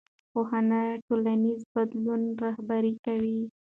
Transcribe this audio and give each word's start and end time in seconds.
پوهنه 0.31 0.81
ټولنیز 1.07 1.61
بدلون 1.73 2.21
رهبري 2.43 2.93
کوي 3.05 3.39